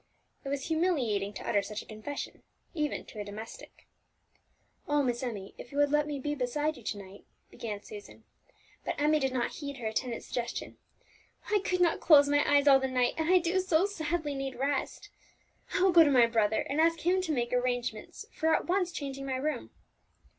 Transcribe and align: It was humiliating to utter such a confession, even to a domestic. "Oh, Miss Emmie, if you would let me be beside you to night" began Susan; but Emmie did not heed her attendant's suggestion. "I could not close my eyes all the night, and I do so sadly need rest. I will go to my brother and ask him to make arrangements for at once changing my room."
It 0.43 0.49
was 0.49 0.65
humiliating 0.65 1.31
to 1.33 1.47
utter 1.47 1.61
such 1.61 1.83
a 1.83 1.85
confession, 1.85 2.41
even 2.73 3.05
to 3.05 3.19
a 3.19 3.23
domestic. 3.23 3.85
"Oh, 4.87 5.03
Miss 5.03 5.21
Emmie, 5.21 5.53
if 5.59 5.71
you 5.71 5.77
would 5.77 5.91
let 5.91 6.07
me 6.07 6.17
be 6.17 6.33
beside 6.33 6.75
you 6.75 6.81
to 6.81 6.97
night" 6.97 7.25
began 7.51 7.83
Susan; 7.83 8.23
but 8.83 8.99
Emmie 8.99 9.19
did 9.19 9.31
not 9.31 9.51
heed 9.51 9.77
her 9.77 9.85
attendant's 9.85 10.25
suggestion. 10.25 10.79
"I 11.51 11.59
could 11.63 11.81
not 11.81 11.99
close 11.99 12.27
my 12.27 12.43
eyes 12.51 12.67
all 12.67 12.79
the 12.79 12.87
night, 12.87 13.13
and 13.15 13.29
I 13.29 13.37
do 13.37 13.59
so 13.59 13.85
sadly 13.85 14.33
need 14.33 14.55
rest. 14.55 15.09
I 15.75 15.83
will 15.83 15.91
go 15.91 16.03
to 16.03 16.09
my 16.09 16.25
brother 16.25 16.61
and 16.67 16.81
ask 16.81 17.01
him 17.01 17.21
to 17.21 17.31
make 17.31 17.53
arrangements 17.53 18.25
for 18.33 18.55
at 18.55 18.65
once 18.65 18.91
changing 18.91 19.27
my 19.27 19.35
room." 19.35 19.69